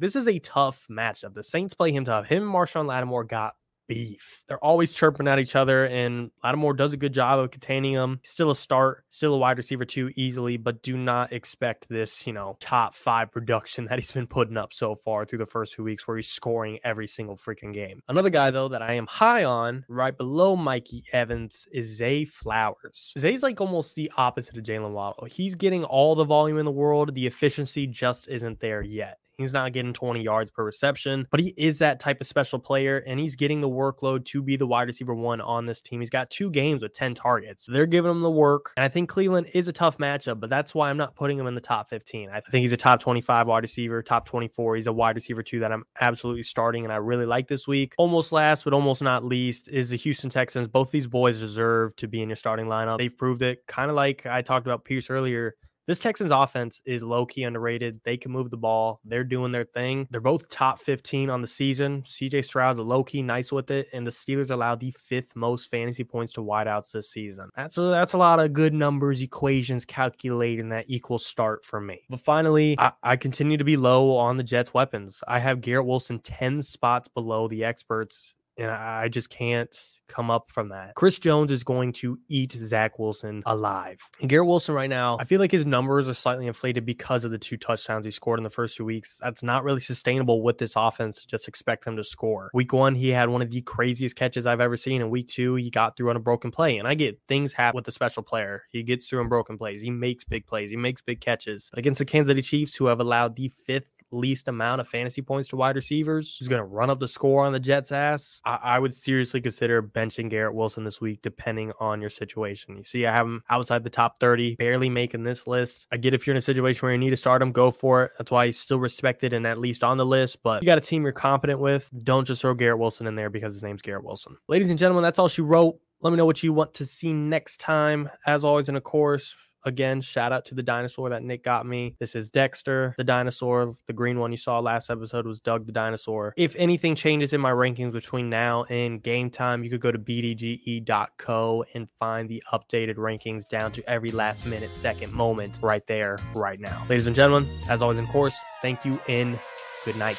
this 0.00 0.16
is 0.16 0.26
a 0.26 0.38
tough 0.38 0.86
matchup. 0.90 1.34
The 1.34 1.44
Saints 1.44 1.74
play 1.74 1.92
him 1.92 2.06
tough. 2.06 2.24
Him 2.24 2.44
and 2.44 2.54
Marshon 2.54 2.86
Lattimore 2.86 3.24
got 3.24 3.56
beef. 3.88 4.44
They're 4.46 4.62
always 4.62 4.92
chirping 4.92 5.26
at 5.26 5.38
each 5.38 5.56
other, 5.56 5.86
and 5.86 6.30
Lattimore 6.44 6.74
does 6.74 6.92
a 6.92 6.96
good 6.96 7.12
job 7.12 7.40
of 7.40 7.50
containing 7.50 7.94
them. 7.94 8.20
Still 8.22 8.50
a 8.50 8.56
start, 8.56 9.04
still 9.08 9.34
a 9.34 9.38
wide 9.38 9.56
receiver 9.56 9.84
too 9.84 10.12
easily, 10.14 10.56
but 10.56 10.82
do 10.82 10.96
not 10.96 11.32
expect 11.32 11.88
this, 11.88 12.26
you 12.26 12.32
know, 12.32 12.56
top 12.60 12.94
five 12.94 13.32
production 13.32 13.84
that 13.88 13.98
he's 13.98 14.12
been 14.12 14.26
putting 14.26 14.56
up 14.56 14.72
so 14.72 14.94
far 14.94 15.24
through 15.24 15.38
the 15.40 15.46
first 15.46 15.74
two 15.74 15.82
weeks 15.82 16.06
where 16.06 16.16
he's 16.16 16.28
scoring 16.28 16.78
every 16.84 17.06
single 17.06 17.36
freaking 17.36 17.74
game. 17.74 18.02
Another 18.08 18.30
guy, 18.30 18.50
though, 18.50 18.68
that 18.68 18.82
I 18.82 18.92
am 18.94 19.06
high 19.06 19.44
on 19.44 19.84
right 19.88 20.16
below 20.16 20.54
Mikey 20.54 21.04
Evans 21.12 21.66
is 21.72 21.86
Zay 21.96 22.24
Flowers. 22.24 23.12
Zay's 23.18 23.42
like 23.42 23.60
almost 23.60 23.96
the 23.96 24.12
opposite 24.16 24.56
of 24.56 24.64
Jaylen 24.64 24.92
Waddle. 24.92 25.24
He's 25.24 25.54
getting 25.54 25.84
all 25.84 26.14
the 26.14 26.24
volume 26.24 26.58
in 26.58 26.66
the 26.66 26.70
world, 26.70 27.14
the 27.14 27.26
efficiency 27.26 27.86
just 27.86 28.28
isn't 28.28 28.60
there 28.60 28.82
yet. 28.82 29.18
He's 29.38 29.52
not 29.52 29.72
getting 29.72 29.92
20 29.92 30.20
yards 30.20 30.50
per 30.50 30.64
reception, 30.64 31.28
but 31.30 31.38
he 31.38 31.54
is 31.56 31.78
that 31.78 32.00
type 32.00 32.20
of 32.20 32.26
special 32.26 32.58
player 32.58 32.98
and 33.06 33.20
he's 33.20 33.36
getting 33.36 33.60
the 33.60 33.68
workload 33.68 34.24
to 34.26 34.42
be 34.42 34.56
the 34.56 34.66
wide 34.66 34.88
receiver 34.88 35.14
one 35.14 35.40
on 35.40 35.64
this 35.64 35.80
team. 35.80 36.00
He's 36.00 36.10
got 36.10 36.28
two 36.28 36.50
games 36.50 36.82
with 36.82 36.92
10 36.92 37.14
targets. 37.14 37.64
They're 37.64 37.86
giving 37.86 38.10
him 38.10 38.22
the 38.22 38.30
work. 38.32 38.72
And 38.76 38.82
I 38.82 38.88
think 38.88 39.08
Cleveland 39.08 39.46
is 39.54 39.68
a 39.68 39.72
tough 39.72 39.98
matchup, 39.98 40.40
but 40.40 40.50
that's 40.50 40.74
why 40.74 40.90
I'm 40.90 40.96
not 40.96 41.14
putting 41.14 41.38
him 41.38 41.46
in 41.46 41.54
the 41.54 41.60
top 41.60 41.88
15. 41.88 42.30
I 42.30 42.40
think 42.40 42.62
he's 42.62 42.72
a 42.72 42.76
top 42.76 43.00
25 43.00 43.46
wide 43.46 43.62
receiver, 43.62 44.02
top 44.02 44.26
24. 44.26 44.74
He's 44.74 44.88
a 44.88 44.92
wide 44.92 45.14
receiver 45.14 45.44
too 45.44 45.60
that 45.60 45.70
I'm 45.70 45.84
absolutely 46.00 46.42
starting 46.42 46.82
and 46.82 46.92
I 46.92 46.96
really 46.96 47.26
like 47.26 47.46
this 47.46 47.68
week. 47.68 47.94
Almost 47.96 48.32
last, 48.32 48.64
but 48.64 48.72
almost 48.72 49.02
not 49.02 49.24
least, 49.24 49.68
is 49.68 49.90
the 49.90 49.96
Houston 49.96 50.30
Texans. 50.30 50.66
Both 50.66 50.90
these 50.90 51.06
boys 51.06 51.38
deserve 51.38 51.94
to 51.96 52.08
be 52.08 52.22
in 52.22 52.28
your 52.28 52.36
starting 52.36 52.66
lineup. 52.66 52.98
They've 52.98 53.16
proved 53.16 53.42
it, 53.42 53.68
kind 53.68 53.88
of 53.88 53.94
like 53.94 54.26
I 54.26 54.42
talked 54.42 54.66
about 54.66 54.84
Pierce 54.84 55.10
earlier 55.10 55.54
this 55.88 55.98
Texans 55.98 56.30
offense 56.30 56.82
is 56.84 57.02
low 57.02 57.24
key 57.24 57.44
underrated. 57.44 57.98
They 58.04 58.18
can 58.18 58.30
move 58.30 58.50
the 58.50 58.58
ball. 58.58 59.00
They're 59.06 59.24
doing 59.24 59.52
their 59.52 59.64
thing. 59.64 60.06
They're 60.10 60.20
both 60.20 60.50
top 60.50 60.78
15 60.80 61.30
on 61.30 61.40
the 61.40 61.48
season. 61.48 62.02
CJ 62.02 62.44
Stroud's 62.44 62.78
low 62.78 63.02
key 63.02 63.22
nice 63.22 63.50
with 63.50 63.70
it, 63.70 63.88
and 63.94 64.06
the 64.06 64.10
Steelers 64.10 64.50
allow 64.50 64.74
the 64.74 64.90
fifth 64.90 65.34
most 65.34 65.70
fantasy 65.70 66.04
points 66.04 66.34
to 66.34 66.42
wideouts 66.42 66.92
this 66.92 67.10
season. 67.10 67.48
That's 67.56 67.78
a, 67.78 67.82
that's 67.84 68.12
a 68.12 68.18
lot 68.18 68.38
of 68.38 68.52
good 68.52 68.74
numbers, 68.74 69.22
equations 69.22 69.86
calculating 69.86 70.68
that 70.68 70.84
equal 70.88 71.16
start 71.16 71.64
for 71.64 71.80
me. 71.80 72.02
But 72.10 72.20
finally, 72.20 72.76
I, 72.78 72.92
I 73.02 73.16
continue 73.16 73.56
to 73.56 73.64
be 73.64 73.78
low 73.78 74.14
on 74.14 74.36
the 74.36 74.44
Jets' 74.44 74.74
weapons. 74.74 75.24
I 75.26 75.38
have 75.38 75.62
Garrett 75.62 75.86
Wilson 75.86 76.18
10 76.18 76.62
spots 76.62 77.08
below 77.08 77.48
the 77.48 77.64
experts 77.64 78.34
and 78.58 78.70
I 78.70 79.08
just 79.08 79.30
can't 79.30 79.74
come 80.08 80.30
up 80.30 80.50
from 80.50 80.70
that. 80.70 80.94
Chris 80.94 81.18
Jones 81.18 81.52
is 81.52 81.62
going 81.62 81.92
to 81.92 82.18
eat 82.28 82.52
Zach 82.52 82.98
Wilson 82.98 83.42
alive. 83.46 84.00
And 84.20 84.28
Garrett 84.28 84.48
Wilson 84.48 84.74
right 84.74 84.90
now, 84.90 85.18
I 85.20 85.24
feel 85.24 85.38
like 85.38 85.52
his 85.52 85.66
numbers 85.66 86.08
are 86.08 86.14
slightly 86.14 86.46
inflated 86.46 86.84
because 86.84 87.24
of 87.24 87.30
the 87.30 87.38
two 87.38 87.56
touchdowns 87.56 88.04
he 88.04 88.10
scored 88.10 88.40
in 88.40 88.44
the 88.44 88.50
first 88.50 88.76
two 88.76 88.84
weeks. 88.84 89.18
That's 89.20 89.42
not 89.42 89.64
really 89.64 89.80
sustainable 89.80 90.42
with 90.42 90.58
this 90.58 90.72
offense. 90.76 91.24
Just 91.24 91.46
expect 91.46 91.86
him 91.86 91.96
to 91.96 92.04
score. 92.04 92.50
Week 92.54 92.72
one, 92.72 92.94
he 92.94 93.10
had 93.10 93.28
one 93.28 93.42
of 93.42 93.50
the 93.50 93.60
craziest 93.62 94.16
catches 94.16 94.46
I've 94.46 94.60
ever 94.60 94.76
seen. 94.76 95.00
In 95.00 95.10
week 95.10 95.28
two, 95.28 95.54
he 95.56 95.70
got 95.70 95.96
through 95.96 96.10
on 96.10 96.16
a 96.16 96.20
broken 96.20 96.50
play. 96.50 96.78
And 96.78 96.88
I 96.88 96.94
get 96.94 97.20
things 97.28 97.52
happen 97.52 97.76
with 97.76 97.84
the 97.84 97.92
special 97.92 98.22
player. 98.22 98.64
He 98.70 98.82
gets 98.82 99.06
through 99.06 99.20
on 99.20 99.28
broken 99.28 99.58
plays. 99.58 99.82
He 99.82 99.90
makes 99.90 100.24
big 100.24 100.46
plays. 100.46 100.70
He 100.70 100.76
makes 100.76 101.02
big 101.02 101.20
catches. 101.20 101.68
But 101.70 101.78
against 101.78 101.98
the 101.98 102.04
Kansas 102.04 102.30
City 102.30 102.42
Chiefs, 102.42 102.74
who 102.74 102.86
have 102.86 103.00
allowed 103.00 103.36
the 103.36 103.52
fifth 103.66 103.86
least 104.10 104.48
amount 104.48 104.80
of 104.80 104.88
fantasy 104.88 105.22
points 105.22 105.48
to 105.48 105.56
wide 105.56 105.76
receivers 105.76 106.36
who's 106.36 106.48
going 106.48 106.60
to 106.60 106.64
run 106.64 106.90
up 106.90 107.00
the 107.00 107.08
score 107.08 107.44
on 107.44 107.52
the 107.52 107.60
Jets' 107.60 107.92
ass, 107.92 108.40
I, 108.44 108.58
I, 108.62 108.78
would 108.78 108.94
seriously 108.94 109.40
consider 109.40 109.82
benching 109.82 110.30
Garrett 110.30 110.54
Wilson 110.54 110.84
this 110.84 111.00
week, 111.00 111.20
depending 111.22 111.72
on 111.80 112.00
your 112.00 112.10
situation. 112.10 112.76
You 112.76 112.84
see, 112.84 113.06
I 113.06 113.12
have 113.12 113.26
him 113.26 113.42
outside 113.50 113.84
the 113.84 113.90
top 113.90 114.18
30, 114.18 114.56
barely 114.56 114.88
making 114.88 115.24
this 115.24 115.46
list. 115.46 115.86
I 115.92 115.96
get 115.96 116.14
if 116.14 116.26
you're 116.26 116.34
in 116.34 116.38
a 116.38 116.42
situation 116.42 116.80
where 116.82 116.92
you 116.92 116.98
need 116.98 117.10
to 117.10 117.16
start 117.16 117.42
him, 117.42 117.52
go 117.52 117.70
for 117.70 118.04
it. 118.04 118.12
That's 118.18 118.30
why 118.30 118.46
he's 118.46 118.58
still 118.58 118.78
respected 118.78 119.32
and 119.32 119.46
at 119.46 119.58
least 119.58 119.84
on 119.84 119.96
the 119.96 120.06
list. 120.06 120.42
But 120.42 120.62
you 120.62 120.66
got 120.66 120.78
a 120.78 120.82
team 120.82 121.02
you're 121.02 121.12
confident 121.12 121.60
with, 121.60 121.90
don't 122.04 122.26
just 122.26 122.40
throw 122.40 122.54
Garrett 122.54 122.78
Wilson 122.78 123.06
in 123.06 123.16
there 123.16 123.30
because 123.30 123.52
his 123.52 123.62
name's 123.62 123.82
Garrett 123.82 124.04
Wilson. 124.04 124.36
Ladies 124.48 124.70
and 124.70 124.78
gentlemen, 124.78 125.02
that's 125.02 125.18
all 125.18 125.28
she 125.28 125.42
wrote. 125.42 125.78
Let 126.00 126.10
me 126.10 126.16
know 126.16 126.26
what 126.26 126.42
you 126.42 126.52
want 126.52 126.74
to 126.74 126.86
see 126.86 127.12
next 127.12 127.58
time. 127.58 128.08
As 128.24 128.44
always, 128.44 128.68
and 128.68 128.76
of 128.76 128.84
course, 128.84 129.34
Again, 129.64 130.00
shout 130.00 130.32
out 130.32 130.44
to 130.46 130.54
the 130.54 130.62
dinosaur 130.62 131.10
that 131.10 131.22
Nick 131.22 131.42
got 131.42 131.66
me. 131.66 131.96
This 131.98 132.14
is 132.14 132.30
Dexter, 132.30 132.94
the 132.96 133.04
dinosaur. 133.04 133.74
The 133.86 133.92
green 133.92 134.18
one 134.18 134.30
you 134.30 134.38
saw 134.38 134.60
last 134.60 134.90
episode 134.90 135.26
was 135.26 135.40
Doug 135.40 135.66
the 135.66 135.72
dinosaur. 135.72 136.32
If 136.36 136.54
anything 136.56 136.94
changes 136.94 137.32
in 137.32 137.40
my 137.40 137.50
rankings 137.50 137.92
between 137.92 138.30
now 138.30 138.64
and 138.64 139.02
game 139.02 139.30
time, 139.30 139.64
you 139.64 139.70
could 139.70 139.80
go 139.80 139.90
to 139.90 139.98
bdge.co 139.98 141.64
and 141.74 141.88
find 141.98 142.28
the 142.28 142.42
updated 142.52 142.96
rankings 142.96 143.48
down 143.48 143.72
to 143.72 143.90
every 143.90 144.10
last 144.10 144.46
minute, 144.46 144.72
second 144.72 145.12
moment 145.12 145.58
right 145.60 145.86
there, 145.86 146.18
right 146.34 146.60
now. 146.60 146.84
Ladies 146.88 147.06
and 147.06 147.16
gentlemen, 147.16 147.50
as 147.68 147.82
always, 147.82 147.98
in 147.98 148.06
course, 148.06 148.36
thank 148.62 148.84
you 148.84 149.00
and 149.08 149.38
good 149.84 149.96
night. 149.96 150.18